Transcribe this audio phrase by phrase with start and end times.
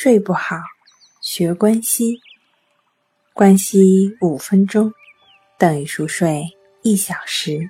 [0.00, 0.60] 睡不好，
[1.20, 2.20] 学关息。
[3.32, 4.94] 关息五分钟
[5.58, 7.68] 等于熟睡一小时。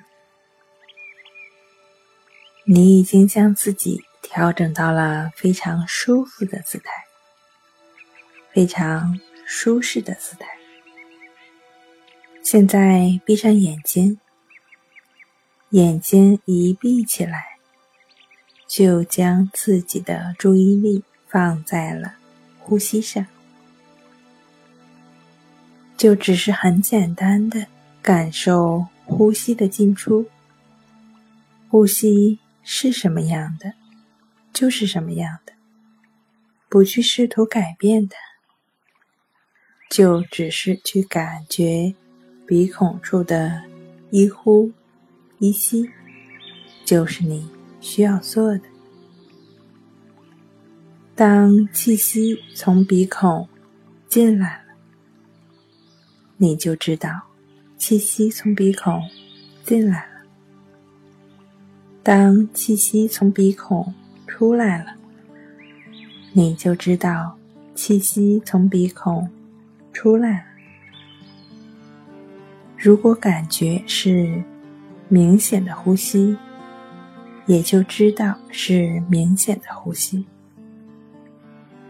[2.65, 6.91] 你已经将自己调整到了非常舒服的姿态，
[8.53, 10.47] 非常舒适的姿态。
[12.43, 14.19] 现在闭上眼睛，
[15.71, 17.57] 眼睛一闭起来。
[18.67, 22.18] 就将自己的注意力放在了
[22.69, 23.25] 呼吸上，
[25.97, 27.65] 就只是很简单的
[27.99, 30.27] 感受呼吸的进出。
[31.67, 33.73] 呼吸是什么样的，
[34.53, 35.53] 就是什么样的，
[36.69, 38.15] 不去试图改变它，
[39.89, 41.95] 就只是去感觉
[42.45, 43.63] 鼻孔处的
[44.11, 44.71] 一呼
[45.39, 45.89] 一吸，
[46.85, 47.49] 就是你。
[47.81, 48.61] 需要做的，
[51.19, 53.45] 当气息从鼻孔
[54.07, 54.73] 进来了，
[56.37, 57.09] 你就知道
[57.75, 59.03] 气息从鼻孔
[59.65, 60.21] 进来了；
[62.01, 63.93] 当气息从鼻孔
[64.27, 64.93] 出来了，
[66.31, 67.37] 你就知道
[67.75, 69.29] 气息从鼻孔
[69.91, 70.43] 出来了。
[72.77, 74.41] 如果感觉是
[75.09, 76.37] 明显的呼吸。
[77.45, 80.23] 也就知道是明显的呼吸。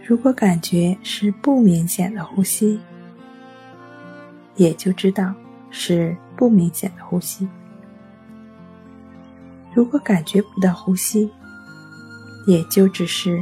[0.10, 2.80] 如果感觉是不明显的呼吸，
[4.56, 5.32] 也就知道
[5.70, 7.48] 是不明显的呼吸。
[9.72, 11.30] 如果感觉不到呼吸，
[12.48, 13.40] 也就只是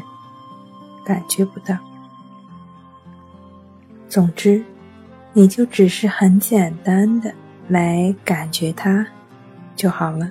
[1.06, 1.78] 感觉不到。
[4.10, 4.62] 总之，
[5.32, 7.34] 你就只是很简单的
[7.70, 9.08] 来感觉它
[9.74, 10.30] 就好了。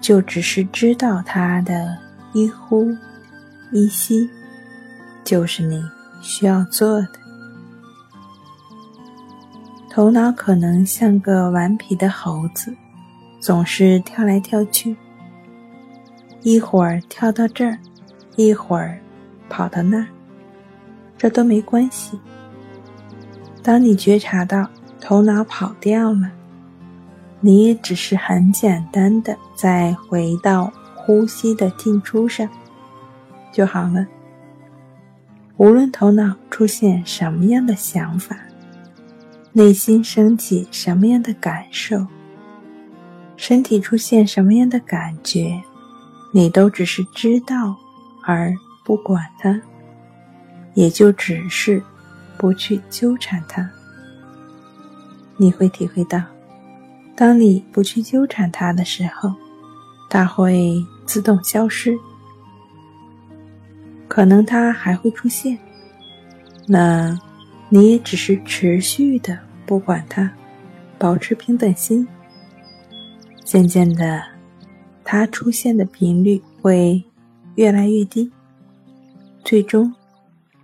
[0.00, 1.96] 就只是知道它的
[2.32, 2.92] 一呼
[3.70, 4.30] 一吸，
[5.24, 5.82] 就是你
[6.22, 7.08] 需要做的。
[9.90, 12.74] 头脑可能像个顽皮的猴子，
[13.40, 14.96] 总是跳来跳去，
[16.42, 17.78] 一会儿跳到这儿，
[18.36, 18.98] 一会儿
[19.48, 20.06] 跑到那儿，
[21.16, 22.18] 这都没关系。
[23.62, 24.66] 当你觉察到
[25.00, 26.30] 头脑跑掉了，
[27.40, 32.48] 你也只是很简单的再回到呼吸的进出上
[33.52, 34.06] 就好了。
[35.56, 38.36] 无论头脑出现什么样的想法，
[39.52, 42.06] 内心升起什么样的感受，
[43.36, 45.60] 身体出现什么样的感觉，
[46.32, 47.76] 你都只是知道
[48.24, 48.54] 而
[48.84, 49.60] 不管它，
[50.74, 51.82] 也就只是
[52.36, 53.68] 不去纠缠它。
[55.36, 56.22] 你会体会到。
[57.16, 59.34] 当你不去纠缠它的时候，
[60.08, 61.98] 它会自动消失。
[64.18, 65.56] 可能它还会出现，
[66.66, 67.16] 那
[67.68, 70.28] 你也只是持续的不管它，
[70.98, 72.04] 保持平等心。
[73.44, 74.20] 渐渐的，
[75.04, 77.00] 它出现的频率会
[77.54, 78.28] 越来越低，
[79.44, 79.94] 最终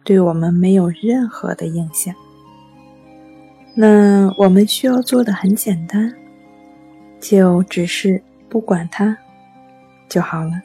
[0.02, 2.12] 对我们没有任何的影响。
[3.76, 6.12] 那我们需要做的很简单。
[7.20, 9.16] 就只是不管它
[10.08, 10.60] 就好了，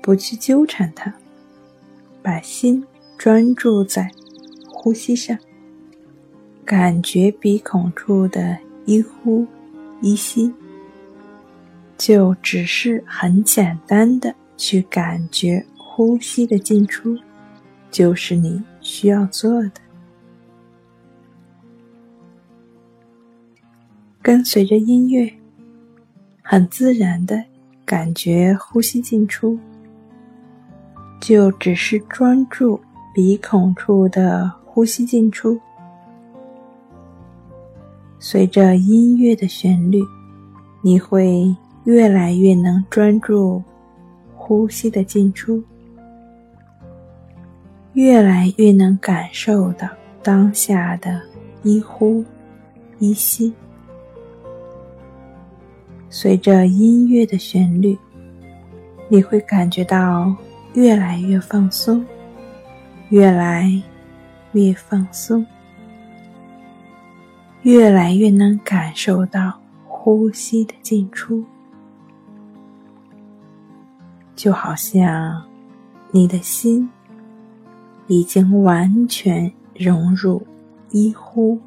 [0.00, 1.12] 不去纠缠它，
[2.22, 2.84] 把心
[3.16, 4.10] 专注在
[4.68, 5.36] 呼吸上，
[6.64, 9.46] 感觉鼻孔处的一呼
[10.00, 10.52] 一吸，
[11.96, 17.16] 就只是很简单的去感觉呼吸的进出，
[17.90, 19.72] 就是你需要做的。
[24.20, 25.32] 跟随着音乐，
[26.42, 27.42] 很自然的
[27.84, 29.58] 感觉呼吸进出，
[31.20, 32.80] 就只是专注
[33.14, 35.58] 鼻孔处的呼吸进出。
[38.18, 40.02] 随着音乐的旋律，
[40.82, 43.62] 你会越来越能专注
[44.34, 45.62] 呼吸的进出，
[47.92, 49.88] 越来越能感受到
[50.22, 51.20] 当下的
[51.62, 52.24] 一呼
[52.98, 53.52] 一吸。
[56.10, 57.96] 随着音乐的旋律，
[59.08, 60.34] 你会感觉到
[60.74, 62.04] 越来越放松，
[63.08, 63.70] 越来
[64.52, 65.44] 越放松，
[67.62, 71.44] 越来越能感受到呼吸的进出，
[74.36, 75.42] 就好像
[76.10, 76.88] 你的心
[78.06, 80.46] 已经完全融入
[80.90, 81.58] 一呼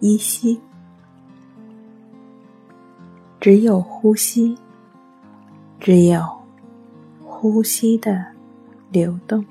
[0.00, 0.60] 一吸。
[3.40, 4.56] 只有呼吸，
[5.78, 6.20] 只有
[7.38, 8.24] 呼吸的
[8.90, 9.44] 流动。